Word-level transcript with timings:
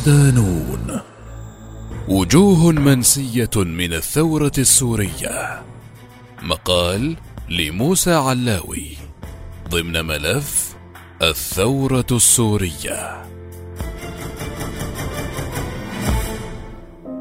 صدانون 0.00 1.00
وجوه 2.08 2.72
منسية 2.72 3.50
من 3.56 3.92
الثورة 3.92 4.52
السورية. 4.58 5.62
مقال 6.42 7.16
لموسى 7.48 8.12
علاوي. 8.12 8.86
ضمن 9.68 10.04
ملف 10.04 10.76
الثورة 11.22 12.06
السورية. 12.12 13.24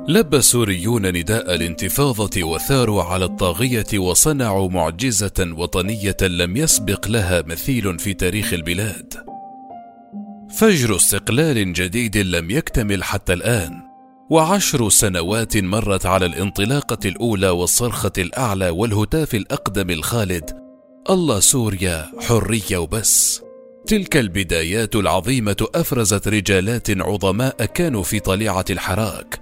لبى 0.08 0.38
السوريون 0.38 1.10
نداء 1.10 1.56
الانتفاضة 1.56 2.44
وثاروا 2.44 3.04
على 3.04 3.26
الطاغية 3.26 4.00
وصنعوا 4.00 4.70
معجزة 4.70 5.54
وطنية 5.58 6.18
لم 6.22 6.58
يسبق 6.58 7.08
لها 7.08 7.42
مثيل 7.42 8.00
في 8.00 8.14
تاريخ 8.14 8.54
البلاد. 8.54 9.29
فجر 10.60 10.96
استقلال 10.96 11.74
جديد 11.74 12.18
لم 12.18 12.52
يكتمل 12.52 13.04
حتى 13.04 13.34
الآن، 13.34 13.82
وعشر 14.30 14.90
سنوات 14.90 15.58
مرت 15.58 16.06
على 16.06 16.26
الانطلاقة 16.26 16.98
الأولى 17.06 17.50
والصرخة 17.50 18.12
الأعلى 18.18 18.70
والهتاف 18.70 19.36
الأقدم 19.36 19.90
الخالد: 19.90 20.58
الله 21.10 21.40
سوريا 21.40 22.12
حرية 22.28 22.78
وبس. 22.78 23.42
تلك 23.88 24.18
البدايات 24.18 24.96
العظيمة 24.96 25.68
أفرزت 25.76 26.28
رجالات 26.28 26.90
عظماء 26.90 27.66
كانوا 27.66 28.04
في 28.04 28.20
طليعة 28.20 28.66
الحراك. 28.70 29.42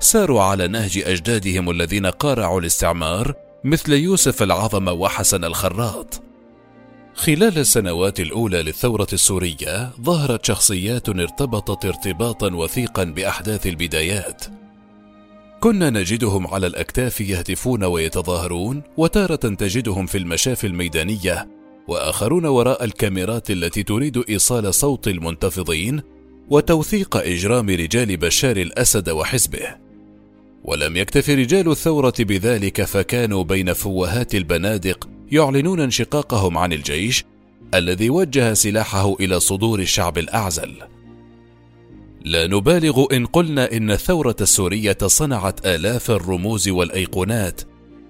ساروا 0.00 0.42
على 0.42 0.68
نهج 0.68 1.02
أجدادهم 1.06 1.70
الذين 1.70 2.06
قارعوا 2.06 2.60
الاستعمار 2.60 3.34
مثل 3.64 3.92
يوسف 3.92 4.42
العظم 4.42 4.88
وحسن 4.88 5.44
الخراط 5.44 6.23
خلال 7.14 7.58
السنوات 7.58 8.20
الأولى 8.20 8.62
للثورة 8.62 9.06
السورية 9.12 9.90
ظهرت 10.00 10.44
شخصيات 10.44 11.08
ارتبطت 11.08 11.84
ارتباطا 11.84 12.54
وثيقا 12.54 13.04
بأحداث 13.04 13.66
البدايات. 13.66 14.44
كنا 15.60 15.90
نجدهم 15.90 16.46
على 16.46 16.66
الأكتاف 16.66 17.20
يهتفون 17.20 17.84
ويتظاهرون 17.84 18.82
وتارة 18.96 19.34
تجدهم 19.36 20.06
في 20.06 20.18
المشافي 20.18 20.66
الميدانية 20.66 21.48
وآخرون 21.88 22.46
وراء 22.46 22.84
الكاميرات 22.84 23.50
التي 23.50 23.82
تريد 23.82 24.24
إيصال 24.28 24.74
صوت 24.74 25.08
المنتفضين 25.08 26.02
وتوثيق 26.50 27.16
إجرام 27.16 27.70
رجال 27.70 28.16
بشار 28.16 28.56
الأسد 28.56 29.10
وحزبه. 29.10 29.83
ولم 30.64 30.96
يكتف 30.96 31.30
رجال 31.30 31.70
الثورة 31.70 32.14
بذلك 32.18 32.82
فكانوا 32.82 33.44
بين 33.44 33.72
فوهات 33.72 34.34
البنادق 34.34 35.08
يعلنون 35.32 35.80
انشقاقهم 35.80 36.58
عن 36.58 36.72
الجيش 36.72 37.24
الذي 37.74 38.10
وجه 38.10 38.54
سلاحه 38.54 39.14
إلى 39.20 39.40
صدور 39.40 39.80
الشعب 39.80 40.18
الأعزل. 40.18 40.74
لا 42.24 42.46
نبالغ 42.46 43.04
إن 43.12 43.26
قلنا 43.26 43.72
إن 43.72 43.90
الثورة 43.90 44.36
السورية 44.40 44.98
صنعت 45.06 45.66
آلاف 45.66 46.10
الرموز 46.10 46.68
والأيقونات 46.68 47.60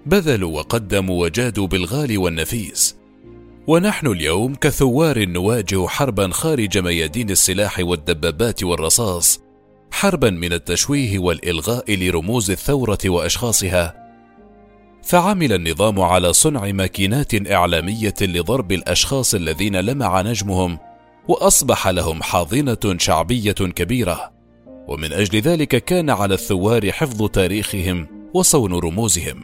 بذلوا 0.05 0.57
وقدموا 0.57 1.23
وجادوا 1.23 1.67
بالغالي 1.67 2.17
والنفيس. 2.17 2.95
ونحن 3.67 4.07
اليوم 4.07 4.55
كثوار 4.55 5.25
نواجه 5.25 5.87
حربا 5.87 6.29
خارج 6.29 6.77
ميادين 6.77 7.29
السلاح 7.29 7.79
والدبابات 7.79 8.63
والرصاص 8.63 9.44
حربا 9.91 10.29
من 10.29 10.53
التشويه 10.53 11.19
والإلغاء 11.19 11.95
لرموز 11.95 12.51
الثورة 12.51 12.97
وأشخاصها. 13.05 14.05
فعمل 15.03 15.53
النظام 15.53 16.01
على 16.01 16.33
صنع 16.33 16.71
ماكينات 16.71 17.51
إعلامية 17.51 18.13
لضرب 18.21 18.71
الأشخاص 18.71 19.35
الذين 19.35 19.75
لمع 19.75 20.21
نجمهم 20.21 20.79
وأصبح 21.27 21.87
لهم 21.87 22.23
حاضنة 22.23 22.97
شعبية 22.97 23.51
كبيرة. 23.51 24.31
ومن 24.87 25.13
أجل 25.13 25.39
ذلك 25.39 25.83
كان 25.83 26.09
على 26.09 26.33
الثوار 26.33 26.91
حفظ 26.91 27.29
تاريخهم 27.29 28.07
وصون 28.33 28.73
رموزهم. 28.73 29.43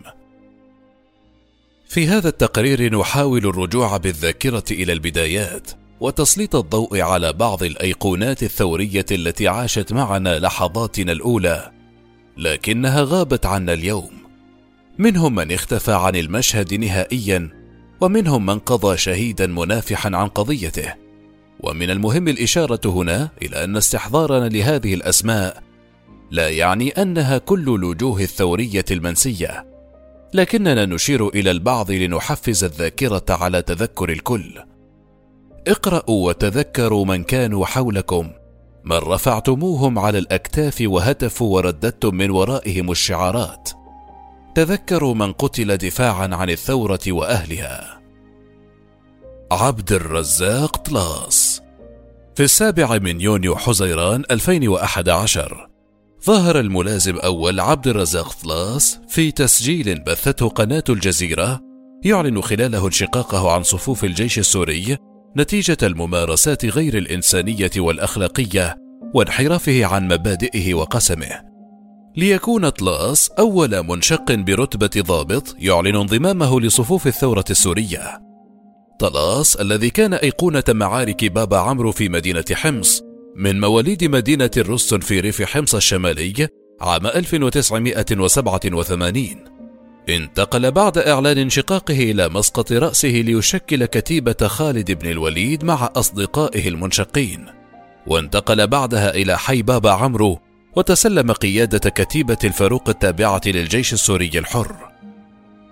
في 1.88 2.08
هذا 2.08 2.30
التقرير 2.30 3.00
نحاول 3.00 3.46
الرجوع 3.46 3.98
بالذاكرة 3.98 4.64
إلى 4.72 4.94
البدايات. 4.94 5.81
وتسليط 6.02 6.56
الضوء 6.56 7.02
على 7.02 7.34
بعض 7.34 7.64
الأيقونات 7.64 8.44
الثورية 8.44 9.06
التي 9.12 9.48
عاشت 9.48 9.94
معنا 9.94 10.40
لحظاتنا 10.40 11.12
الأولى 11.12 11.72
لكنها 12.38 13.02
غابت 13.02 13.46
عنا 13.46 13.74
اليوم. 13.74 14.12
منهم 14.98 15.36
من 15.36 15.52
اختفى 15.52 15.92
عن 15.92 16.16
المشهد 16.16 16.74
نهائيا 16.74 17.50
ومنهم 18.02 18.46
من 18.46 18.60
قضى 18.60 18.98
شهيدا 18.98 19.48
منافحا 19.48 20.12
عن 20.14 20.28
قضيته. 20.28 20.94
ومن 21.60 21.90
المهم 21.90 22.28
الإشارة 22.28 22.82
هنا 22.86 23.30
إلى 23.42 23.64
أن 23.64 23.78
استحضارنا 23.78 24.50
لهذه 24.50 24.94
الأسماء 24.94 25.64
لا 26.32 26.50
يعني 26.50 26.90
أنها 26.90 27.38
كل 27.38 27.76
الوجوه 27.76 28.22
الثورية 28.22 28.86
المنسية 28.92 29.66
لكننا 30.34 30.86
نشير 30.86 31.28
إلى 31.28 31.52
البعض 31.52 31.92
لنحفز 31.92 32.64
الذاكرة 32.64 33.26
على 33.30 33.62
تذكر 33.62 34.10
الكل. 34.10 34.62
اقرأوا 35.68 36.28
وتذكروا 36.28 37.06
من 37.06 37.24
كانوا 37.24 37.66
حولكم. 37.66 38.32
من 38.84 38.98
رفعتموهم 38.98 40.00
على 40.00 40.18
الأكتاف 40.18 40.84
وهتفوا 40.86 41.56
ورددتم 41.56 42.16
من 42.16 42.30
ورائهم 42.30 42.92
الشعارات. 42.92 43.70
تذكروا 44.56 45.14
من 45.14 45.34
قتل 45.34 45.78
دفاعا 45.78 46.30
عن 46.34 46.50
الثورة 46.50 47.00
وأهلها. 47.08 48.02
عبد 49.52 49.92
الرزاق 49.92 50.78
طلاس 50.78 51.62
في 52.36 52.44
السابع 52.44 52.98
من 52.98 53.22
يونيو 53.22 53.56
حزيران 53.56 54.24
2011 54.32 55.68
ظهر 56.26 56.60
الملازم 56.60 57.18
أول 57.18 57.60
عبد 57.60 57.88
الرزاق 57.88 58.34
طلاس 58.44 59.00
في 59.10 59.32
تسجيل 59.32 60.04
بثته 60.04 60.50
قناة 60.50 60.84
الجزيرة 60.90 61.60
يعلن 62.04 62.42
خلاله 62.42 62.86
انشقاقه 62.86 63.52
عن 63.52 63.64
صفوف 63.64 64.04
الجيش 64.04 64.40
السوري 64.40 64.98
نتيجة 65.38 65.78
الممارسات 65.84 66.66
غير 66.66 66.98
الإنسانية 66.98 67.72
والأخلاقية 67.78 68.78
وانحرافه 69.14 69.86
عن 69.86 70.08
مبادئه 70.08 70.74
وقسمه. 70.74 71.52
ليكون 72.18 72.70
طلاس 72.70 73.30
أول 73.30 73.84
منشق 73.84 74.32
برتبة 74.32 75.02
ضابط 75.02 75.56
يعلن 75.60 75.96
انضمامه 75.96 76.62
لصفوف 76.62 77.08
الثورة 77.08 77.46
السورية. 77.50 78.20
طلاس 79.00 79.56
الذي 79.56 79.90
كان 79.90 80.14
أيقونة 80.14 80.64
معارك 80.70 81.26
بابا 81.26 81.58
عمرو 81.58 81.92
في 81.92 82.10
مدينة 82.10 82.46
حمص 82.52 83.02
من 83.36 83.60
مواليد 83.60 84.04
مدينة 84.04 84.52
الرستن 84.58 85.00
في 85.00 85.20
ريف 85.20 85.42
حمص 85.42 85.76
الشمالي 85.76 86.48
عام 86.82 87.08
1987 87.08 89.51
انتقل 90.12 90.72
بعد 90.72 90.98
إعلان 90.98 91.38
انشقاقه 91.38 92.12
إلى 92.12 92.30
مسقط 92.30 92.72
رأسه 92.72 93.08
ليشكل 93.08 93.86
كتيبة 93.86 94.48
خالد 94.48 94.92
بن 94.92 95.10
الوليد 95.10 95.64
مع 95.64 95.90
أصدقائه 95.96 96.68
المنشقين. 96.68 97.46
وانتقل 98.08 98.68
بعدها 98.68 99.16
إلى 99.16 99.38
حي 99.38 99.62
بابا 99.62 99.92
عمرو 99.92 100.40
وتسلم 100.76 101.32
قيادة 101.32 101.90
كتيبة 101.90 102.38
الفاروق 102.44 102.90
التابعة 102.90 103.42
للجيش 103.46 103.94
السوري 103.94 104.32
الحر. 104.36 104.76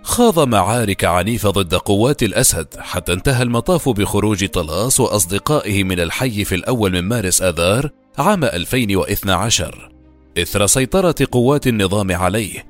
خاض 0.03 0.39
معارك 0.39 1.05
عنيفة 1.05 1.49
ضد 1.49 1.75
قوات 1.75 2.23
الأسد 2.23 2.67
حتى 2.79 3.13
انتهى 3.13 3.43
المطاف 3.43 3.89
بخروج 3.89 4.45
طلاس 4.45 4.99
وأصدقائه 4.99 5.83
من 5.83 5.99
الحي 5.99 6.45
في 6.45 6.55
الأول 6.55 6.91
من 6.91 7.01
مارس 7.01 7.41
آذار 7.41 7.89
عام 8.17 8.43
2012 8.43 9.91
إثر 10.37 10.65
سيطرة 10.65 11.15
قوات 11.31 11.67
النظام 11.67 12.11
عليه 12.11 12.68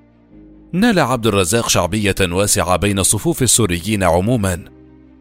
نال 0.74 1.00
عبد 1.00 1.28
الرزاق 1.28 1.70
شعبية 1.70 2.16
واسعة 2.22 2.76
بين 2.76 3.04
صفوف 3.04 3.44
السوريين 3.44 4.04
عموما 4.04 4.66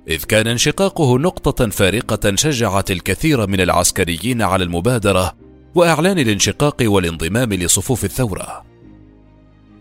إذ 0.08 0.24
كان 0.24 0.46
انشقاقه 0.46 1.18
نقطة 1.18 1.68
فارقة 1.68 2.34
شجعت 2.34 2.90
الكثير 2.90 3.46
من 3.46 3.60
العسكريين 3.60 4.42
على 4.42 4.64
المبادرة 4.64 5.32
وإعلان 5.74 6.18
الانشقاق 6.18 6.76
والانضمام 6.82 7.52
لصفوف 7.52 8.04
الثورة. 8.04 8.64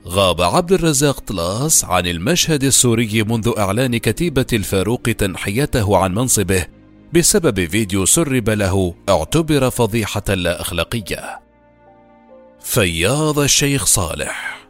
غاب 0.08 0.42
عبد 0.42 0.72
الرزاق 0.72 1.20
طلاس 1.20 1.86
عن 1.86 2.08
المشهد 2.08 2.64
السوري 2.64 3.24
منذ 3.24 3.54
إعلان 3.58 3.98
كتيبة 3.98 4.46
الفاروق 4.54 5.02
تنحيته 5.02 5.98
عن 5.98 6.14
منصبه 6.14 6.66
بسبب 7.14 7.66
فيديو 7.70 8.06
سرب 8.06 8.50
له 8.50 8.96
اعتبر 9.10 9.70
فضيحة 9.70 10.24
لا 10.30 10.62
أخلاقية. 10.62 11.40
فياض 12.60 13.40
الشيخ 13.40 13.86
صالح 13.86 14.67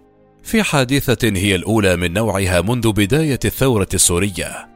في 0.47 0.63
حادثة 0.63 1.29
هي 1.35 1.55
الأولى 1.55 1.95
من 1.95 2.13
نوعها 2.13 2.61
منذ 2.61 2.91
بداية 2.91 3.39
الثورة 3.45 3.87
السورية. 3.93 4.69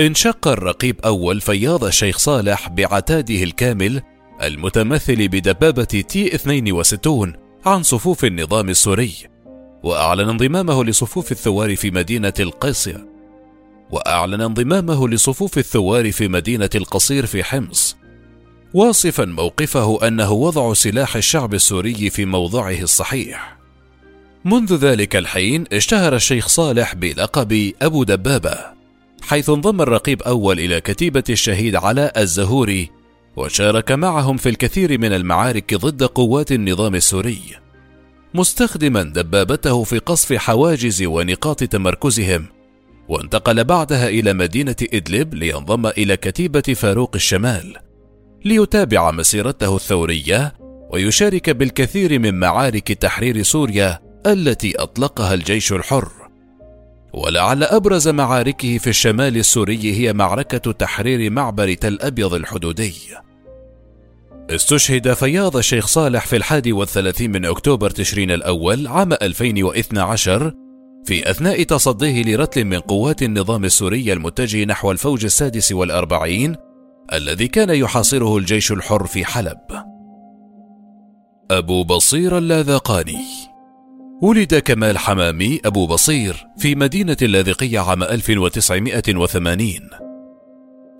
انشق 0.00 0.48
الرقيب 0.48 1.00
أول 1.04 1.40
فياض 1.40 1.84
الشيخ 1.84 2.18
صالح 2.18 2.68
بعتاده 2.68 3.42
الكامل 3.42 4.02
المتمثل 4.42 5.28
بدبابة 5.28 5.84
تي 5.84 6.34
62 6.34 7.32
عن 7.66 7.82
صفوف 7.82 8.24
النظام 8.24 8.68
السوري، 8.68 9.12
وأعلن 9.82 10.28
انضمامه 10.28 10.84
لصفوف 10.84 11.32
الثوار 11.32 11.76
في 11.76 11.90
مدينة 11.90 12.34
القصير. 12.40 13.06
وأعلن 13.90 14.40
انضمامه 14.40 15.08
لصفوف 15.08 15.58
الثوار 15.58 16.12
في 16.12 16.28
مدينة 16.28 16.70
القصير 16.74 17.26
في 17.26 17.44
حمص. 17.44 17.96
واصفا 18.74 19.24
موقفه 19.24 20.08
أنه 20.08 20.32
وضع 20.32 20.72
سلاح 20.72 21.16
الشعب 21.16 21.54
السوري 21.54 22.10
في 22.10 22.24
موضعه 22.24 22.80
الصحيح 22.80 23.55
منذ 24.46 24.76
ذلك 24.76 25.16
الحين 25.16 25.64
اشتهر 25.72 26.14
الشيخ 26.14 26.48
صالح 26.48 26.94
بلقب 26.94 27.72
أبو 27.82 28.04
دبابة 28.04 28.58
حيث 29.22 29.50
انضم 29.50 29.80
الرقيب 29.80 30.22
أول 30.22 30.60
إلى 30.60 30.80
كتيبة 30.80 31.24
الشهيد 31.30 31.76
علاء 31.76 32.22
الزهوري 32.22 32.90
وشارك 33.36 33.92
معهم 33.92 34.36
في 34.36 34.48
الكثير 34.48 34.98
من 34.98 35.12
المعارك 35.12 35.74
ضد 35.74 36.02
قوات 36.02 36.52
النظام 36.52 36.94
السوري 36.94 37.40
مستخدما 38.34 39.02
دبابته 39.02 39.84
في 39.84 39.98
قصف 39.98 40.32
حواجز 40.32 41.02
ونقاط 41.02 41.64
تمركزهم 41.64 42.46
وانتقل 43.08 43.64
بعدها 43.64 44.08
إلى 44.08 44.32
مدينة 44.32 44.76
إدلب 44.94 45.34
لينضم 45.34 45.86
إلى 45.86 46.16
كتيبة 46.16 46.60
فاروق 46.60 47.10
الشمال 47.14 47.76
ليتابع 48.44 49.10
مسيرته 49.10 49.76
الثورية 49.76 50.54
ويشارك 50.90 51.50
بالكثير 51.50 52.18
من 52.18 52.34
معارك 52.34 52.92
تحرير 52.92 53.42
سوريا 53.42 54.05
التي 54.26 54.76
أطلقها 54.76 55.34
الجيش 55.34 55.72
الحر. 55.72 56.08
ولعل 57.12 57.62
أبرز 57.62 58.08
معاركه 58.08 58.78
في 58.78 58.90
الشمال 58.90 59.36
السوري 59.36 59.92
هي 59.92 60.12
معركة 60.12 60.72
تحرير 60.72 61.30
معبر 61.30 61.74
تل 61.74 61.98
أبيض 62.00 62.34
الحدودي. 62.34 62.94
استشهد 64.50 65.12
فياض 65.12 65.56
الشيخ 65.56 65.86
صالح 65.86 66.26
في 66.26 66.36
الحادي 66.36 66.72
والثلاثين 66.72 67.32
من 67.32 67.44
أكتوبر 67.44 67.90
تشرين 67.90 68.30
الأول 68.30 68.86
عام 68.86 69.12
2012 69.12 70.52
في 71.04 71.30
أثناء 71.30 71.62
تصديه 71.62 72.22
لرتل 72.22 72.64
من 72.64 72.78
قوات 72.78 73.22
النظام 73.22 73.64
السوري 73.64 74.12
المتجه 74.12 74.64
نحو 74.64 74.90
الفوج 74.90 75.24
السادس 75.24 75.72
والأربعين 75.72 76.56
الذي 77.12 77.48
كان 77.48 77.70
يحاصره 77.70 78.36
الجيش 78.36 78.72
الحر 78.72 79.06
في 79.06 79.24
حلب. 79.24 79.58
أبو 81.50 81.84
بصير 81.84 82.38
اللاذقاني 82.38 83.18
ولد 84.22 84.54
كمال 84.54 84.98
حمامي 84.98 85.60
أبو 85.64 85.86
بصير 85.86 86.46
في 86.58 86.74
مدينة 86.74 87.16
اللاذقية 87.22 87.78
عام 87.80 88.02
1980 88.02 89.90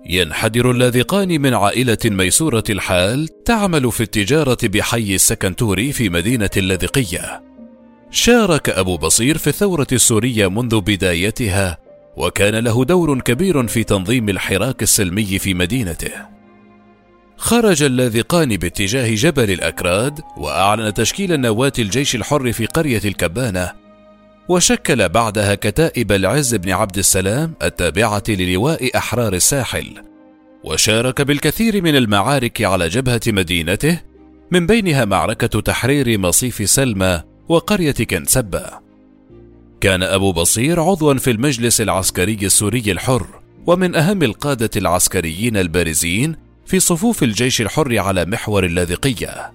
ينحدر 0.05 0.71
اللاذقان 0.71 1.41
من 1.41 1.53
عائلة 1.53 1.97
ميسورة 2.05 2.63
الحال 2.69 3.43
تعمل 3.43 3.91
في 3.91 4.01
التجارة 4.01 4.57
بحي 4.63 5.15
السكنتوري 5.15 5.91
في 5.91 6.09
مدينة 6.09 6.49
اللاذقية. 6.57 7.43
شارك 8.11 8.69
أبو 8.69 8.97
بصير 8.97 9.37
في 9.37 9.47
الثورة 9.47 9.87
السورية 9.91 10.47
منذ 10.47 10.81
بدايتها، 10.81 11.77
وكان 12.17 12.55
له 12.55 12.85
دور 12.85 13.19
كبير 13.19 13.67
في 13.67 13.83
تنظيم 13.83 14.29
الحراك 14.29 14.83
السلمي 14.83 15.39
في 15.39 15.53
مدينته. 15.53 16.36
خرج 17.37 17.83
اللاذقان 17.83 18.57
باتجاه 18.57 19.15
جبل 19.15 19.51
الأكراد، 19.51 20.19
وأعلن 20.37 20.93
تشكيل 20.93 21.41
نواة 21.41 21.73
الجيش 21.79 22.15
الحر 22.15 22.51
في 22.51 22.65
قرية 22.65 23.01
الكبانة، 23.05 23.71
وشكل 24.49 25.09
بعدها 25.09 25.55
كتائب 25.55 26.11
العز 26.11 26.55
بن 26.55 26.69
عبد 26.71 26.97
السلام 26.97 27.53
التابعة 27.63 28.23
للواء 28.29 28.97
أحرار 28.97 29.33
الساحل 29.33 30.03
وشارك 30.63 31.21
بالكثير 31.21 31.81
من 31.81 31.95
المعارك 31.95 32.61
على 32.61 32.87
جبهة 32.87 33.21
مدينته 33.27 34.01
من 34.51 34.67
بينها 34.67 35.05
معركة 35.05 35.61
تحرير 35.61 36.17
مصيف 36.17 36.69
سلمى 36.69 37.21
وقرية 37.49 37.91
كنسبة. 37.91 38.63
كان 39.81 40.03
أبو 40.03 40.31
بصير 40.31 40.81
عضوا 40.81 41.13
في 41.13 41.31
المجلس 41.31 41.81
العسكري 41.81 42.37
السوري 42.41 42.83
الحر 42.87 43.27
ومن 43.67 43.95
أهم 43.95 44.23
القادة 44.23 44.69
العسكريين 44.75 45.57
البارزين 45.57 46.46
في 46.67 46.79
صفوف 46.79 47.23
الجيش 47.23 47.61
الحر 47.61 47.99
على 47.99 48.25
محور 48.25 48.65
اللاذقية. 48.65 49.53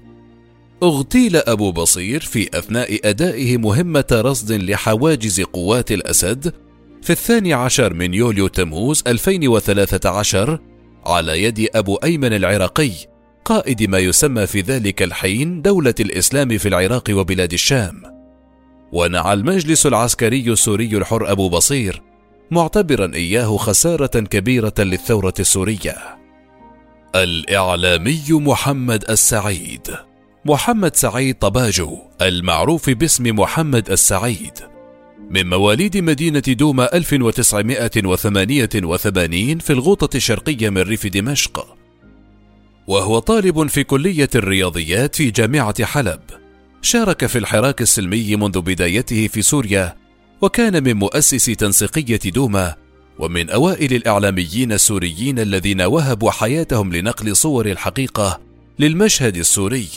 اغتيل 0.82 1.36
أبو 1.36 1.72
بصير 1.72 2.20
في 2.20 2.58
أثناء 2.58 3.00
أدائه 3.04 3.56
مهمة 3.56 4.04
رصد 4.12 4.52
لحواجز 4.52 5.40
قوات 5.40 5.92
الأسد 5.92 6.54
في 7.02 7.10
الثاني 7.10 7.52
عشر 7.54 7.94
من 7.94 8.14
يوليو 8.14 8.46
تموز 8.46 9.02
2013 9.06 10.58
على 11.06 11.42
يد 11.42 11.68
أبو 11.74 11.96
أيمن 11.96 12.32
العراقي 12.32 12.90
قائد 13.44 13.82
ما 13.82 13.98
يسمى 13.98 14.46
في 14.46 14.60
ذلك 14.60 15.02
الحين 15.02 15.62
دولة 15.62 15.94
الإسلام 16.00 16.58
في 16.58 16.68
العراق 16.68 17.04
وبلاد 17.10 17.52
الشام. 17.52 18.02
ونعى 18.92 19.32
المجلس 19.32 19.86
العسكري 19.86 20.52
السوري 20.52 20.96
الحر 20.96 21.32
أبو 21.32 21.48
بصير 21.48 22.02
معتبرا 22.50 23.14
إياه 23.14 23.56
خسارة 23.56 24.20
كبيرة 24.20 24.74
للثورة 24.78 25.34
السورية. 25.40 26.21
الإعلامي 27.14 28.24
محمد 28.30 29.10
السعيد. 29.10 29.96
محمد 30.44 30.96
سعيد 30.96 31.38
طباجو 31.38 31.98
المعروف 32.22 32.90
باسم 32.90 33.40
محمد 33.40 33.90
السعيد. 33.90 34.52
من 35.30 35.50
مواليد 35.50 35.96
مدينة 35.96 36.42
دوما 36.48 36.96
1988 36.96 39.58
في 39.58 39.72
الغوطة 39.72 40.16
الشرقية 40.16 40.70
من 40.70 40.82
ريف 40.82 41.06
دمشق. 41.06 41.76
وهو 42.86 43.18
طالب 43.18 43.66
في 43.66 43.84
كلية 43.84 44.30
الرياضيات 44.34 45.14
في 45.14 45.30
جامعة 45.30 45.84
حلب. 45.84 46.20
شارك 46.82 47.26
في 47.26 47.38
الحراك 47.38 47.82
السلمي 47.82 48.36
منذ 48.36 48.60
بدايته 48.60 49.26
في 49.26 49.42
سوريا 49.42 49.96
وكان 50.40 50.84
من 50.84 50.96
مؤسسي 50.96 51.54
تنسيقية 51.54 52.30
دوما 52.30 52.81
ومن 53.22 53.50
أوائل 53.50 53.94
الإعلاميين 53.94 54.72
السوريين 54.72 55.38
الذين 55.38 55.80
وهبوا 55.80 56.30
حياتهم 56.30 56.92
لنقل 56.92 57.36
صور 57.36 57.66
الحقيقة 57.66 58.40
للمشهد 58.78 59.36
السوري. 59.36 59.88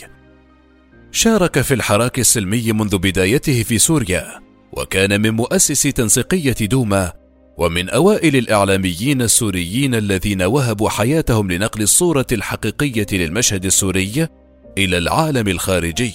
شارك 1.12 1.60
في 1.60 1.74
الحراك 1.74 2.18
السلمي 2.18 2.72
منذ 2.72 2.98
بدايته 2.98 3.62
في 3.62 3.78
سوريا 3.78 4.40
وكان 4.72 5.20
من 5.20 5.30
مؤسسي 5.30 5.92
تنسيقية 5.92 6.56
دوما 6.60 7.12
ومن 7.58 7.90
أوائل 7.90 8.36
الإعلاميين 8.36 9.22
السوريين 9.22 9.94
الذين 9.94 10.42
وهبوا 10.42 10.90
حياتهم 10.90 11.52
لنقل 11.52 11.82
الصورة 11.82 12.26
الحقيقية 12.32 13.06
للمشهد 13.12 13.64
السوري 13.64 14.28
إلى 14.78 14.98
العالم 14.98 15.48
الخارجي. 15.48 16.14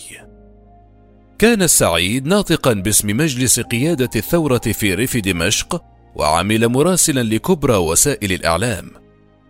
كان 1.39 1.61
السعيد 1.61 2.25
ناطقا 2.25 2.73
باسم 2.73 3.07
مجلس 3.07 3.59
قيادة 3.59 4.09
الثورة 4.15 4.61
في 4.73 4.93
ريف 4.93 5.17
دمشق 5.17 5.90
وعمل 6.15 6.67
مراسلا 6.67 7.23
لكبرى 7.23 7.75
وسائل 7.75 8.31
الإعلام 8.31 8.91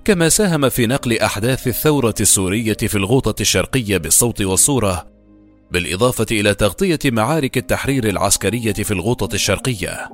كما 0.06 0.30
ساهم 0.30 0.70
في 0.70 0.88
نقل 0.88 1.20
أحداث 1.20 1.68
الثورة 1.68 2.15
السورية 2.22 2.74
في 2.74 2.96
الغوطة 2.96 3.41
الشرقية 3.41 3.98
بالصوت 3.98 4.41
والصورة 4.41 5.08
بالإضافة 5.72 6.25
إلى 6.32 6.53
تغطية 6.53 7.00
معارك 7.06 7.58
التحرير 7.58 8.10
العسكرية 8.10 8.74
في 8.74 8.91
الغوطة 8.91 9.36
الشرقية. 9.36 10.10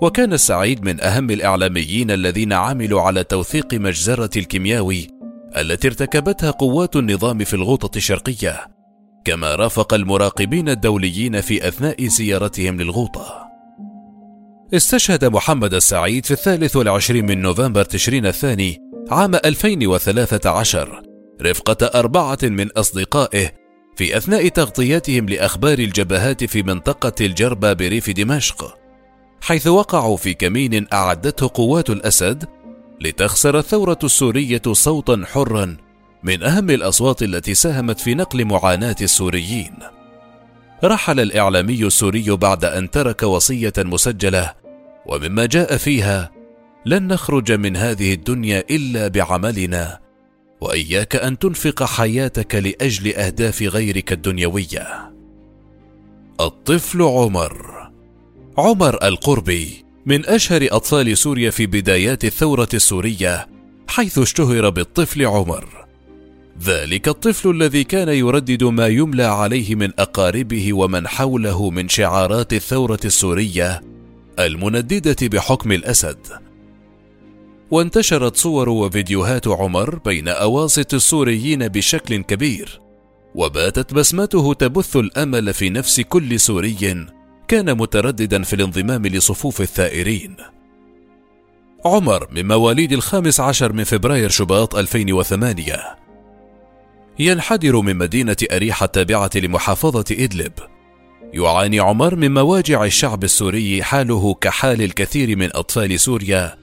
وكان 0.00 0.32
السعيد 0.32 0.84
من 0.84 1.00
أهم 1.00 1.30
الإعلاميين 1.30 2.10
الذين 2.10 2.52
عملوا 2.52 3.00
على 3.00 3.24
توثيق 3.24 3.74
مجزرة 3.74 4.30
الكيمياوي 4.36 5.08
التي 5.56 5.88
ارتكبتها 5.88 6.50
قوات 6.50 6.96
النظام 6.96 7.44
في 7.44 7.54
الغوطة 7.54 7.96
الشرقية، 7.96 8.66
كما 9.24 9.54
رافق 9.54 9.94
المراقبين 9.94 10.68
الدوليين 10.68 11.40
في 11.40 11.68
أثناء 11.68 12.06
زيارتهم 12.06 12.80
للغوطة. 12.80 13.51
استشهد 14.74 15.24
محمد 15.24 15.74
السعيد 15.74 16.26
في 16.26 16.30
الثالث 16.30 16.76
والعشرين 16.76 17.26
من 17.26 17.42
نوفمبر 17.42 17.84
تشرين 17.84 18.26
الثاني 18.26 18.78
عام 19.10 19.34
2013 19.34 21.02
رفقة 21.42 21.86
أربعة 21.98 22.38
من 22.42 22.70
أصدقائه 22.70 23.50
في 23.96 24.16
أثناء 24.16 24.48
تغطيتهم 24.48 25.28
لأخبار 25.28 25.78
الجبهات 25.78 26.44
في 26.44 26.62
منطقة 26.62 27.12
الجربة 27.20 27.72
بريف 27.72 28.10
دمشق 28.10 28.78
حيث 29.40 29.66
وقعوا 29.66 30.16
في 30.16 30.34
كمين 30.34 30.86
أعدته 30.92 31.50
قوات 31.54 31.90
الأسد 31.90 32.44
لتخسر 33.00 33.58
الثورة 33.58 33.98
السورية 34.04 34.62
صوتا 34.72 35.22
حرا 35.26 35.76
من 36.22 36.42
أهم 36.42 36.70
الأصوات 36.70 37.22
التي 37.22 37.54
ساهمت 37.54 38.00
في 38.00 38.14
نقل 38.14 38.44
معاناة 38.44 38.96
السوريين. 39.00 39.74
رحل 40.84 41.20
الإعلامي 41.20 41.86
السوري 41.86 42.30
بعد 42.30 42.64
أن 42.64 42.90
ترك 42.90 43.22
وصية 43.22 43.72
مسجلة 43.78 44.61
ومما 45.06 45.46
جاء 45.46 45.76
فيها 45.76 46.30
لن 46.86 47.06
نخرج 47.06 47.52
من 47.52 47.76
هذه 47.76 48.14
الدنيا 48.14 48.64
إلا 48.70 49.08
بعملنا 49.08 50.00
وإياك 50.60 51.16
أن 51.16 51.38
تنفق 51.38 51.82
حياتك 51.82 52.54
لأجل 52.54 53.14
أهداف 53.14 53.62
غيرك 53.62 54.12
الدنيوية. 54.12 55.12
الطفل 56.40 57.02
عمر. 57.02 57.72
عمر 58.58 59.06
القربي 59.06 59.84
من 60.06 60.26
أشهر 60.26 60.68
أطفال 60.70 61.18
سوريا 61.18 61.50
في 61.50 61.66
بدايات 61.66 62.24
الثورة 62.24 62.68
السورية 62.74 63.48
حيث 63.88 64.18
اشتهر 64.18 64.70
بالطفل 64.70 65.26
عمر. 65.26 65.86
ذلك 66.62 67.08
الطفل 67.08 67.50
الذي 67.50 67.84
كان 67.84 68.08
يردد 68.08 68.64
ما 68.64 68.86
يملى 68.86 69.24
عليه 69.24 69.74
من 69.74 69.90
أقاربه 69.98 70.72
ومن 70.72 71.08
حوله 71.08 71.70
من 71.70 71.88
شعارات 71.88 72.52
الثورة 72.52 73.00
السورية 73.04 73.91
المنددة 74.38 75.28
بحكم 75.28 75.72
الأسد. 75.72 76.18
وانتشرت 77.70 78.36
صور 78.36 78.68
وفيديوهات 78.68 79.48
عمر 79.48 79.98
بين 79.98 80.28
أواسط 80.28 80.94
السوريين 80.94 81.68
بشكل 81.68 82.16
كبير 82.22 82.80
وباتت 83.34 83.94
بسمته 83.94 84.54
تبث 84.54 84.96
الأمل 84.96 85.54
في 85.54 85.70
نفس 85.70 86.00
كل 86.00 86.40
سوري 86.40 87.06
كان 87.48 87.76
مترددا 87.76 88.42
في 88.42 88.56
الانضمام 88.56 89.06
لصفوف 89.06 89.60
الثائرين. 89.60 90.36
عمر 91.84 92.28
من 92.32 92.48
مواليد 92.48 92.92
الخامس 92.92 93.40
عشر 93.40 93.72
من 93.72 93.84
فبراير 93.84 94.28
شباط 94.28 94.76
2008 94.76 95.96
ينحدر 97.18 97.80
من 97.80 97.96
مدينة 97.96 98.36
أريحة 98.52 98.84
التابعة 98.84 99.30
لمحافظة 99.36 100.04
إدلب 100.10 100.52
يعاني 101.32 101.80
عمر 101.80 102.16
من 102.16 102.34
مواجع 102.34 102.84
الشعب 102.84 103.24
السوري 103.24 103.82
حاله 103.82 104.34
كحال 104.34 104.82
الكثير 104.82 105.36
من 105.36 105.48
أطفال 105.54 106.00
سوريا 106.00 106.58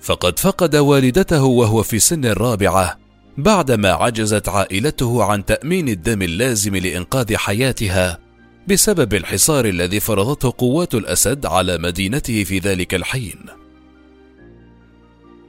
فقد 0.00 0.38
فقد 0.38 0.76
والدته 0.76 1.44
وهو 1.44 1.82
في 1.82 1.98
سن 1.98 2.24
الرابعة 2.24 2.98
بعدما 3.38 3.90
عجزت 3.90 4.48
عائلته 4.48 5.24
عن 5.24 5.44
تأمين 5.44 5.88
الدم 5.88 6.22
اللازم 6.22 6.76
لإنقاذ 6.76 7.36
حياتها 7.36 8.18
بسبب 8.68 9.14
الحصار 9.14 9.64
الذي 9.64 10.00
فرضته 10.00 10.54
قوات 10.58 10.94
الأسد 10.94 11.46
على 11.46 11.78
مدينته 11.78 12.44
في 12.44 12.58
ذلك 12.58 12.94
الحين. 12.94 13.38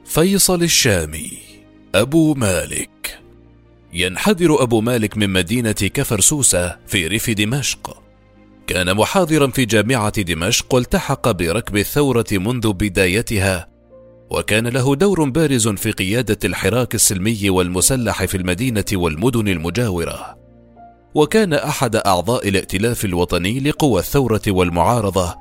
فيصل 0.04 0.62
الشامي 0.62 1.30
أبو 1.94 2.34
مالك 2.34 3.18
ينحدر 3.92 4.62
أبو 4.62 4.80
مالك 4.80 5.16
من 5.16 5.30
مدينة 5.30 5.72
كفر 5.72 6.20
سوسة 6.20 6.76
في 6.86 7.06
ريف 7.06 7.30
دمشق. 7.30 8.03
كان 8.66 8.94
محاضرا 8.94 9.46
في 9.46 9.64
جامعة 9.64 10.22
دمشق 10.22 10.74
والتحق 10.74 11.30
بركب 11.30 11.76
الثورة 11.76 12.26
منذ 12.32 12.72
بدايتها 12.72 13.74
وكان 14.30 14.66
له 14.66 14.94
دور 14.94 15.28
بارز 15.28 15.68
في 15.68 15.90
قيادة 15.90 16.38
الحراك 16.44 16.94
السلمي 16.94 17.50
والمسلح 17.50 18.24
في 18.24 18.36
المدينة 18.36 18.84
والمدن 18.92 19.48
المجاورة. 19.48 20.38
وكان 21.14 21.52
أحد 21.52 21.96
أعضاء 21.96 22.48
الائتلاف 22.48 23.04
الوطني 23.04 23.60
لقوى 23.60 24.00
الثورة 24.00 24.42
والمعارضة 24.48 25.34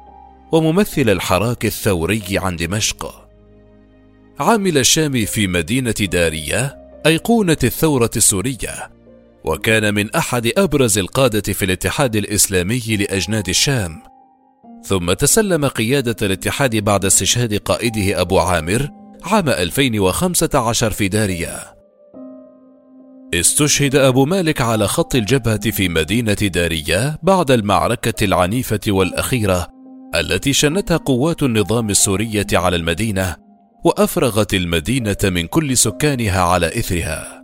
وممثل 0.52 1.10
الحراك 1.10 1.66
الثوري 1.66 2.24
عن 2.32 2.56
دمشق. 2.56 3.28
عمل 4.40 4.78
الشامي 4.78 5.26
في 5.26 5.48
مدينة 5.48 5.92
دارية 5.92 6.78
أيقونة 7.06 7.58
الثورة 7.64 8.12
السورية، 8.16 8.92
وكان 9.46 9.94
من 9.94 10.16
أحد 10.16 10.52
أبرز 10.58 10.98
القادة 10.98 11.54
في 11.54 11.66
الاتحاد 11.66 12.16
الإسلامي 12.16 12.80
لأجناد 12.80 13.50
الشام. 13.50 14.02
ثم 14.84 15.14
تسلم 15.14 15.66
قيادة 15.66 16.16
الاتحاد 16.22 16.76
بعد 16.76 17.06
استشهاد 17.06 17.58
قائده 17.58 18.22
أبو 18.22 18.40
عامر 18.40 18.90
عام 19.24 19.50
2015 19.50 20.92
في 20.92 21.08
داريا. 21.08 21.74
استشهد 23.34 23.96
أبو 23.96 24.26
مالك 24.26 24.62
على 24.62 24.88
خط 24.88 25.16
الجبهة 25.16 25.72
في 25.72 25.90
مدينة 25.90 26.34
داريا 26.34 27.18
بعد 27.24 27.52
المعركة 27.52 28.24
العنيفة 28.24 28.80
والأخيرة 28.88 29.68
التي 30.16 30.54
شنتها 30.54 30.98
قوات 30.98 31.44
النظام 31.44 31.90
السورية 31.90 32.48
على 32.54 32.76
المدينة 32.76 33.36
وأفرغت 33.86 34.54
المدينة 34.54 35.18
من 35.24 35.48
كل 35.48 35.78
سكانها 35.78 36.42
على 36.42 36.68
إثرها. 36.68 37.43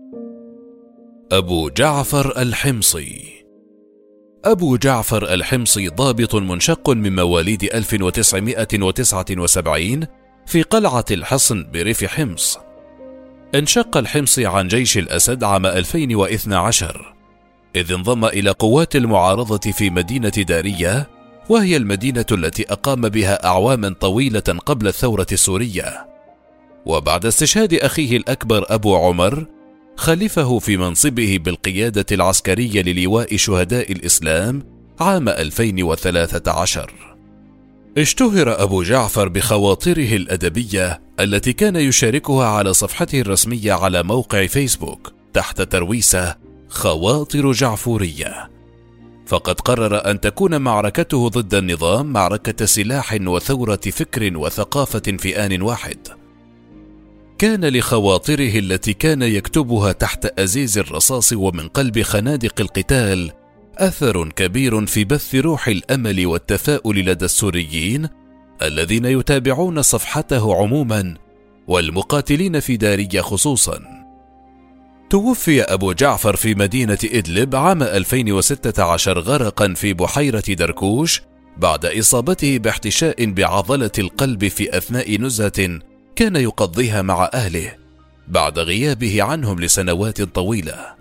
أبو 1.32 1.70
جعفر 1.70 2.42
الحمصي 2.42 3.26
أبو 4.46 4.78
جعفر 4.78 5.34
الحمصي 5.34 5.88
ضابط 5.88 6.36
منشق 6.36 6.90
من 6.90 7.16
مواليد 7.16 7.64
1979 7.64 10.08
في 10.46 10.62
قلعة 10.62 11.06
الحصن 11.12 11.68
بريف 11.74 12.06
حمص. 12.06 12.60
انشق 13.56 13.98
الحمصي 13.98 14.46
عن 14.46 14.68
جيش 14.68 14.98
الأسد 14.98 15.44
عام 15.44 15.66
2012 15.66 17.16
إذ 17.76 17.92
انضم 17.92 18.26
إلى 18.26 18.50
قوات 18.50 18.96
المعارضة 18.96 19.72
في 19.72 19.90
مدينة 19.90 20.30
دارية 20.30 21.10
وهي 21.50 21.78
المدينة 21.78 22.26
التي 22.32 22.66
أقام 22.70 23.02
بها 23.02 23.46
أعواما 23.46 23.96
طويلة 24.00 24.60
قبل 24.66 24.88
الثورة 24.88 25.28
السورية. 25.32 26.08
وبعد 26.86 27.26
استشهاد 27.26 27.74
أخيه 27.74 28.18
الأكبر 28.18 28.66
أبو 28.70 28.96
عمر 28.96 29.46
خلفه 30.00 30.60
في 30.60 30.78
منصبه 30.78 31.40
بالقيادة 31.44 32.06
العسكرية 32.12 32.82
للواء 32.82 33.38
شهداء 33.38 33.92
الإسلام 33.92 34.64
عام 35.00 35.30
2013. 35.30 36.94
اشتهر 37.98 38.64
أبو 38.64 38.84
جعفر 38.84 39.28
بخواطره 39.28 40.16
الأدبية 40.16 41.02
التي 41.20 41.54
كان 41.54 41.76
يشاركها 41.76 42.46
على 42.46 42.74
صفحته 42.74 43.22
الرسمية 43.22 43.74
على 43.74 44.04
موقع 44.04 44.48
فيسبوك 44.48 45.14
تحت 45.34 45.62
ترويسة 45.62 46.36
خواطر 46.70 47.52
جعفورية. 47.52 48.50
فقد 49.26 49.60
قرر 49.60 50.12
أن 50.12 50.20
تكون 50.20 50.62
معركته 50.62 51.30
ضد 51.30 51.54
النظام 51.54 52.14
معركة 52.14 52.66
سلاح 52.66 53.18
وثورة 53.22 53.82
فكر 53.92 54.38
وثقافة 54.38 55.18
في 55.20 55.46
آن 55.46 55.62
واحد. 55.62 56.19
كان 57.40 57.66
لخواطره 57.66 58.60
التي 58.60 58.94
كان 58.94 59.22
يكتبها 59.22 59.92
تحت 59.92 60.40
أزيز 60.40 60.78
الرصاص 60.78 61.34
ومن 61.34 61.68
قلب 61.68 62.02
خنادق 62.02 62.62
القتال 62.62 63.32
أثر 63.78 64.30
كبير 64.30 64.86
في 64.86 65.04
بث 65.04 65.36
روح 65.36 65.68
الأمل 65.68 66.26
والتفاؤل 66.26 67.00
لدى 67.00 67.26
السوريين 67.26 68.10
الذين 68.62 69.06
يتابعون 69.06 69.82
صفحته 69.82 70.56
عموما 70.56 71.16
والمقاتلين 71.68 72.60
في 72.60 72.78
دارية 72.78 73.22
خصوصا. 73.22 73.80
توفي 75.10 75.62
أبو 75.62 75.94
جعفر 75.94 76.36
في 76.36 76.56
مدينة 76.56 77.00
إدلب 77.06 77.56
عام 77.56 77.84
2016 77.84 79.20
غرقا 79.20 79.74
في 79.74 79.94
بحيرة 79.94 80.44
دركوش 80.50 81.22
بعد 81.58 81.86
إصابته 81.86 82.58
باحتشاء 82.58 83.26
بعضلة 83.26 83.92
القلب 84.00 84.48
في 84.48 84.78
أثناء 84.78 85.22
نزهة 85.22 85.80
كان 86.20 86.36
يقضيها 86.36 87.02
مع 87.02 87.30
أهله 87.34 87.76
بعد 88.28 88.60
غيابه 88.60 89.24
عنهم 89.24 89.60
لسنوات 89.60 90.22
طويلة. 90.22 90.96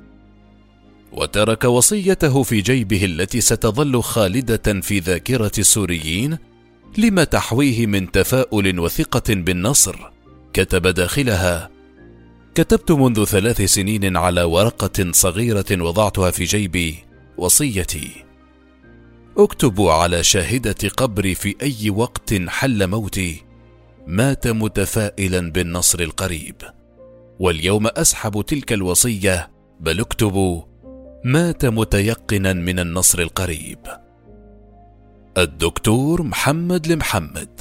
وترك 1.13 1.65
وصيته 1.65 2.43
في 2.43 2.61
جيبه 2.61 3.05
التي 3.05 3.41
ستظل 3.41 4.03
خالدة 4.03 4.81
في 4.81 4.99
ذاكرة 4.99 5.53
السوريين 5.59 6.39
لما 6.99 7.25
تحويه 7.25 7.87
من 7.87 8.11
تفاؤل 8.11 8.81
وثقة 8.81 9.35
بالنصر. 9.35 9.97
كتب 10.53 10.87
داخلها 10.87 11.71
كتبت 12.55 12.93
منذ 12.93 13.25
ثلاث 13.25 13.63
سنين 13.63 14.17
على 14.17 14.43
ورقة 14.43 15.13
صغيرة 15.13 15.83
وضعتها 15.83 16.31
في 16.31 16.45
جيبي 16.45 16.99
وصيتي 17.37 18.11
أكتب 19.39 19.81
على 19.81 20.25
شاهدة 20.25 20.89
قبري 20.97 21.35
في 21.35 21.57
أي 21.63 21.91
وقت 21.91 22.35
حل 22.49 22.87
موتي 22.87 23.48
مات 24.11 24.47
متفائلا 24.47 25.53
بالنصر 25.53 26.01
القريب. 26.01 26.55
واليوم 27.39 27.87
أسحب 27.87 28.43
تلك 28.43 28.73
الوصية 28.73 29.51
بل 29.81 30.01
اكتب 30.01 30.63
مات 31.25 31.67
متيقنا 31.67 32.53
من 32.53 32.79
النصر 32.79 33.19
القريب. 33.19 33.79
الدكتور 35.39 36.23
محمد 36.23 36.87
المحمد 36.87 37.61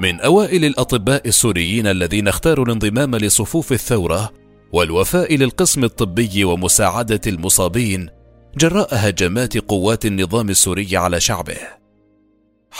من 0.00 0.20
أوائل 0.20 0.64
الأطباء 0.64 1.28
السوريين 1.28 1.86
الذين 1.86 2.28
اختاروا 2.28 2.64
الانضمام 2.64 3.16
لصفوف 3.16 3.72
الثورة 3.72 4.30
والوفاء 4.72 5.36
للقسم 5.36 5.84
الطبي 5.84 6.44
ومساعدة 6.44 7.20
المصابين 7.26 8.08
جراء 8.56 8.88
هجمات 8.92 9.58
قوات 9.58 10.06
النظام 10.06 10.48
السوري 10.48 10.96
على 10.96 11.20
شعبه. 11.20 11.79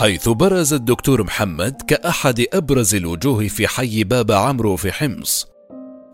حيث 0.01 0.29
برز 0.29 0.73
الدكتور 0.73 1.23
محمد 1.23 1.83
كأحد 1.87 2.45
أبرز 2.53 2.95
الوجوه 2.95 3.49
في 3.49 3.69
حي 3.69 4.05
باب 4.05 4.33
عمرو 4.33 4.77
في 4.77 4.93
حمص 4.93 5.47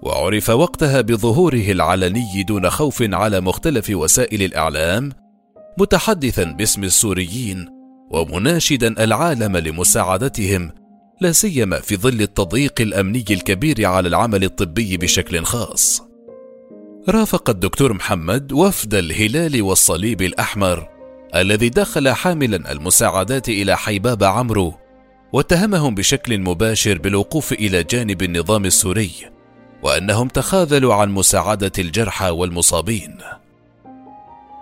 وعرف 0.03 0.51
وقتها 0.51 1.01
بظهوره 1.01 1.71
العلني 1.71 2.43
دون 2.43 2.71
خوف 2.71 3.03
على 3.03 3.41
مختلف 3.41 3.91
وسائل 3.91 4.43
الإعلام 4.43 5.13
متحدثا 5.79 6.45
باسم 6.45 6.85
السوريين 6.85 7.69
ومناشدا 8.11 9.05
العالم 9.05 9.57
لمساعدتهم 9.57 10.71
لا 11.21 11.33
سيما 11.33 11.81
في 11.81 11.97
ظل 11.97 12.23
التضييق 12.23 12.81
الأمني 12.81 13.25
الكبير 13.31 13.87
على 13.87 14.09
العمل 14.09 14.45
الطبي 14.45 14.97
بشكل 14.97 15.45
خاص. 15.45 16.03
رافق 17.09 17.51
الدكتور 17.51 17.93
محمد 17.93 18.53
وفد 18.53 18.95
الهلال 18.95 19.63
والصليب 19.63 20.23
الأحمر 20.23 20.96
الذي 21.35 21.69
دخل 21.69 22.09
حاملا 22.09 22.73
المساعدات 22.73 23.49
إلى 23.49 23.77
حيباب 23.77 24.25
عمرو 24.25 24.75
واتهمهم 25.33 25.95
بشكل 25.95 26.39
مباشر 26.39 26.99
بالوقوف 26.99 27.53
إلى 27.53 27.83
جانب 27.83 28.23
النظام 28.23 28.65
السوري 28.65 29.11
وأنهم 29.83 30.29
تخاذلوا 30.29 30.95
عن 30.95 31.11
مساعدة 31.11 31.73
الجرحى 31.79 32.31
والمصابين. 32.31 33.19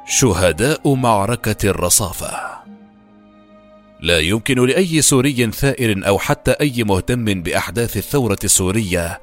شهداء 0.06 0.94
معركة 0.94 1.70
الرصافة. 1.70 2.54
لا 4.00 4.18
يمكن 4.18 4.66
لأي 4.66 5.02
سوري 5.02 5.50
ثائر 5.52 6.06
أو 6.06 6.18
حتى 6.18 6.50
أي 6.50 6.84
مهتم 6.84 7.24
بأحداث 7.24 7.96
الثورة 7.96 8.38
السورية 8.44 9.20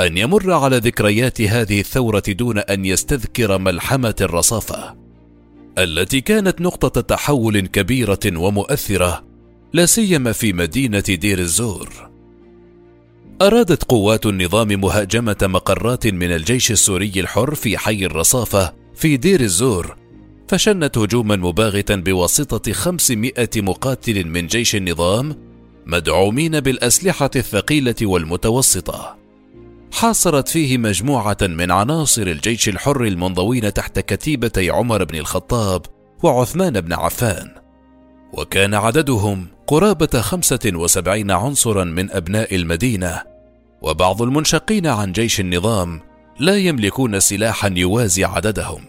أن 0.00 0.18
يمر 0.18 0.52
على 0.52 0.78
ذكريات 0.78 1.40
هذه 1.40 1.80
الثورة 1.80 2.22
دون 2.28 2.58
أن 2.58 2.84
يستذكر 2.84 3.58
ملحمة 3.58 4.14
الرصافة. 4.20 5.05
التي 5.78 6.20
كانت 6.20 6.60
نقطة 6.60 7.00
تحول 7.00 7.60
كبيرة 7.60 8.18
ومؤثرة 8.26 9.24
لا 9.72 9.86
سيما 9.86 10.32
في 10.32 10.52
مدينة 10.52 11.00
دير 11.00 11.38
الزور. 11.38 12.10
أرادت 13.42 13.84
قوات 13.84 14.26
النظام 14.26 14.68
مهاجمة 14.68 15.36
مقرات 15.42 16.06
من 16.06 16.32
الجيش 16.32 16.70
السوري 16.70 17.12
الحر 17.16 17.54
في 17.54 17.78
حي 17.78 18.06
الرصافة 18.06 18.74
في 18.94 19.16
دير 19.16 19.40
الزور 19.40 19.96
فشنت 20.48 20.98
هجوما 20.98 21.36
مباغتا 21.36 21.96
بواسطة 21.96 22.72
500 22.72 23.32
مقاتل 23.56 24.26
من 24.26 24.46
جيش 24.46 24.76
النظام 24.76 25.36
مدعومين 25.86 26.60
بالأسلحة 26.60 27.30
الثقيلة 27.36 27.94
والمتوسطة. 28.02 29.25
حاصرت 29.92 30.48
فيه 30.48 30.78
مجموعة 30.78 31.36
من 31.42 31.70
عناصر 31.70 32.22
الجيش 32.22 32.68
الحر 32.68 33.04
المنضوين 33.04 33.72
تحت 33.72 33.98
كتيبتي 33.98 34.70
عمر 34.70 35.04
بن 35.04 35.14
الخطاب 35.18 35.82
وعثمان 36.22 36.80
بن 36.80 36.92
عفان. 36.92 37.54
وكان 38.32 38.74
عددهم 38.74 39.46
قرابة 39.66 40.20
خمسة 40.20 40.72
وسبعين 40.74 41.30
عنصرا 41.30 41.84
من 41.84 42.10
أبناء 42.10 42.54
المدينة 42.54 43.22
وبعض 43.82 44.22
المنشقين 44.22 44.86
عن 44.86 45.12
جيش 45.12 45.40
النظام 45.40 46.00
لا 46.38 46.56
يملكون 46.56 47.20
سلاحا 47.20 47.70
يوازي 47.76 48.24
عددهم. 48.24 48.84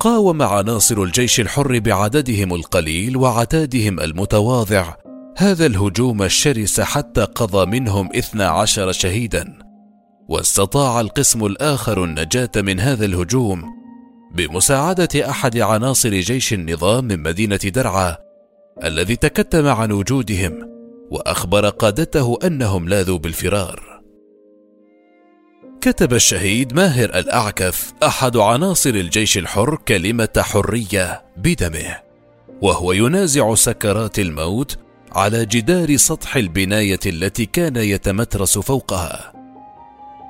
قاوم 0.00 0.42
عناصر 0.42 1.02
الجيش 1.02 1.40
الحر 1.40 1.78
بعددهم 1.78 2.54
القليل 2.54 3.16
وعتادهم 3.16 4.00
المتواضع 4.00 4.94
هذا 5.42 5.66
الهجوم 5.66 6.22
الشرس 6.22 6.80
حتى 6.80 7.20
قضى 7.24 7.66
منهم 7.66 8.08
اثنا 8.16 8.48
عشر 8.48 8.92
شهيدا. 8.92 9.58
واستطاع 10.28 11.00
القسم 11.00 11.46
الآخر 11.46 12.04
النجاة 12.04 12.50
من 12.56 12.80
هذا 12.80 13.04
الهجوم 13.04 13.64
بمساعدة 14.34 15.30
أحد 15.30 15.58
عناصر 15.58 16.10
جيش 16.10 16.52
النظام 16.52 17.04
من 17.04 17.22
مدينة 17.22 17.56
درعا 17.56 18.16
الذي 18.84 19.16
تكتم 19.16 19.66
عن 19.66 19.92
وجودهم 19.92 20.68
وأخبر 21.10 21.68
قادته 21.68 22.38
أنهم 22.44 22.88
لاذوا 22.88 23.18
بالفرار. 23.18 24.00
كتب 25.80 26.12
الشهيد 26.14 26.74
ماهر 26.74 27.18
الأعكف 27.18 27.92
أحد 28.02 28.36
عناصر 28.36 28.90
الجيش 28.90 29.38
الحر 29.38 29.76
كلمة 29.88 30.28
حرية 30.38 31.22
بدمه 31.36 31.96
وهو 32.62 32.92
ينازع 32.92 33.54
سكرات 33.54 34.18
الموت 34.18 34.78
على 35.14 35.46
جدار 35.46 35.96
سطح 35.96 36.36
البناية 36.36 37.00
التي 37.06 37.46
كان 37.46 37.76
يتمترس 37.76 38.58
فوقها. 38.58 39.32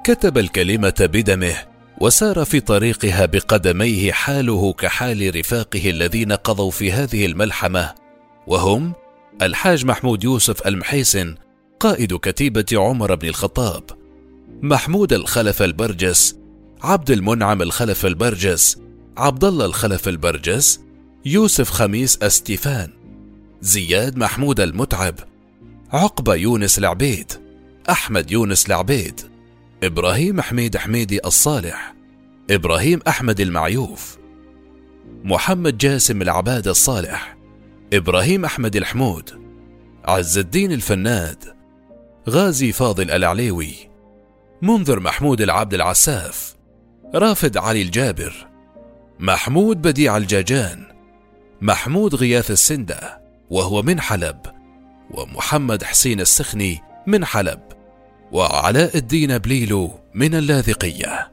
كتب 0.04 0.38
الكلمة 0.38 0.94
بدمه 1.00 1.54
وسار 2.00 2.44
في 2.44 2.60
طريقها 2.60 3.26
بقدميه 3.26 4.12
حاله 4.12 4.72
كحال 4.72 5.36
رفاقه 5.36 5.90
الذين 5.90 6.32
قضوا 6.32 6.70
في 6.70 6.92
هذه 6.92 7.26
الملحمة. 7.26 7.94
وهم 8.46 8.92
الحاج 9.42 9.84
محمود 9.84 10.24
يوسف 10.24 10.66
المحيسن 10.66 11.34
قائد 11.80 12.14
كتيبة 12.14 12.66
عمر 12.72 13.14
بن 13.14 13.28
الخطاب. 13.28 13.84
محمود 14.62 15.12
الخلف 15.12 15.62
البرجس 15.62 16.36
عبد 16.82 17.10
المنعم 17.10 17.62
الخلف 17.62 18.06
البرجس 18.06 18.78
عبد 19.16 19.44
الله 19.44 19.64
الخلف 19.64 20.08
البرجس 20.08 20.80
يوسف 21.24 21.70
خميس 21.70 22.18
أستيفان. 22.22 23.01
زياد 23.62 24.16
محمود 24.16 24.60
المتعب 24.60 25.14
عقبة 25.92 26.34
يونس 26.34 26.78
العبيد 26.78 27.32
أحمد 27.90 28.30
يونس 28.30 28.66
العبيد 28.66 29.20
إبراهيم 29.82 30.40
حميد 30.40 30.76
حميدي 30.76 31.20
الصالح 31.24 31.94
إبراهيم 32.50 33.00
أحمد 33.08 33.40
المعيوف 33.40 34.18
محمد 35.24 35.78
جاسم 35.78 36.22
العباد 36.22 36.68
الصالح 36.68 37.36
إبراهيم 37.92 38.44
أحمد 38.44 38.76
الحمود 38.76 39.30
عز 40.04 40.38
الدين 40.38 40.72
الفناد 40.72 41.56
غازي 42.28 42.72
فاضل 42.72 43.10
العليوي 43.10 43.74
منذر 44.62 45.00
محمود 45.00 45.40
العبد 45.40 45.74
العساف 45.74 46.54
رافد 47.14 47.56
علي 47.56 47.82
الجابر 47.82 48.46
محمود 49.18 49.82
بديع 49.82 50.16
الجاجان 50.16 50.84
محمود 51.60 52.14
غياث 52.14 52.50
السندة 52.50 53.21
وهو 53.52 53.82
من 53.82 54.00
حلب 54.00 54.36
ومحمد 55.10 55.84
حسين 55.84 56.20
السخني 56.20 56.82
من 57.06 57.24
حلب 57.24 57.60
وعلاء 58.32 58.96
الدين 58.96 59.38
بليلو 59.38 59.90
من 60.14 60.34
اللاذقية 60.34 61.32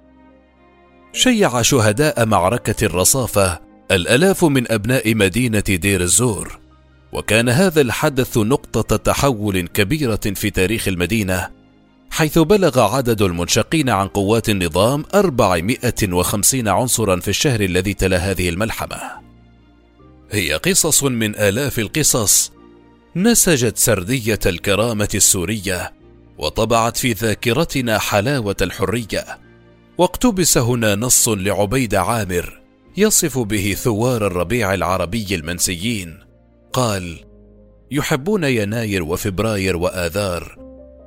شيع 1.14 1.62
شهداء 1.62 2.26
معركة 2.26 2.86
الرصافة 2.86 3.60
الآلاف 3.92 4.46
من 4.46 4.72
أبناء 4.72 5.16
مدينة 5.16 5.60
دير 5.60 6.02
الزور 6.02 6.60
وكان 7.12 7.50
هذا 7.50 7.82
الحدث 7.82 8.38
نقطة 8.38 8.98
تحول 8.98 9.68
كبيرة 9.68 10.34
في 10.36 10.50
تاريخ 10.50 10.88
المدينة 10.88 11.50
حيث 12.12 12.40
بلغ 12.40 12.80
عدد 12.96 13.22
المنشقين 13.22 13.90
عن 13.90 14.08
قوات 14.08 14.50
النظام 14.50 15.06
450 15.16 16.68
عنصرا 16.68 17.20
في 17.20 17.28
الشهر 17.28 17.62
الذي 17.62 17.94
تلا 17.94 18.18
هذه 18.18 18.50
الملحمة. 18.50 19.29
هي 20.32 20.54
قصص 20.54 21.04
من 21.04 21.36
آلاف 21.36 21.80
القصص 21.80 22.52
نسجت 23.16 23.78
سردية 23.78 24.40
الكرامة 24.46 25.10
السورية 25.16 25.94
وطبعت 26.38 26.98
في 26.98 27.14
ذاكرتنا 27.14 27.98
حلاوة 27.98 28.56
الحرية. 28.62 29.40
واقتبس 29.98 30.58
هنا 30.58 30.96
نص 30.96 31.30
لعبيد 31.30 31.96
عامر 31.96 32.62
يصف 32.98 33.40
به 33.40 33.76
ثوار 33.78 34.28
الربيع 34.28 34.74
العربي 34.74 35.36
المنسيين 35.36 36.20
قال: 36.74 37.20
يحبون 37.92 38.44
يناير 38.44 39.04
وفبراير 39.04 39.78
وآذار 39.78 40.56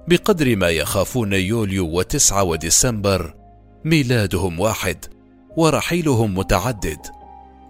بقدر 0.08 0.56
ما 0.56 0.68
يخافون 0.68 1.32
يوليو 1.32 1.86
وتسعة 1.86 2.42
وديسمبر 2.42 3.34
ميلادهم 3.84 4.60
واحد 4.60 5.04
ورحيلهم 5.56 6.38
متعدد 6.38 6.98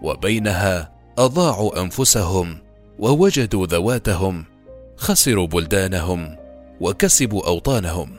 وبينها 0.01 0.92
أضاعوا 1.17 1.81
أنفسهم 1.81 2.57
ووجدوا 2.99 3.67
ذواتهم 3.67 4.45
خسروا 4.97 5.47
بلدانهم 5.47 6.37
وكسبوا 6.81 7.47
أوطانهم 7.47 8.15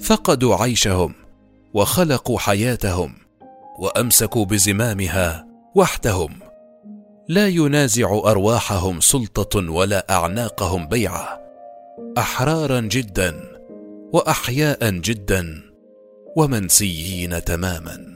فقدوا 0.00 0.56
عيشهم 0.56 1.14
وخلقوا 1.74 2.38
حياتهم 2.38 3.14
وأمسكوا 3.78 4.44
بزمامها 4.44 5.46
وحدهم. 5.74 6.30
لا 7.28 7.48
ينازع 7.48 8.10
أرواحهم 8.24 9.00
سلطة 9.00 9.70
ولا 9.72 10.06
أعناقهم 10.10 10.88
بيعة. 10.88 11.40
أحرارا 12.18 12.80
جدا 12.80 13.40
وأحياء 14.12 14.90
جدا 14.90 15.62
ومنسيين 16.36 17.44
تماما. 17.44 18.15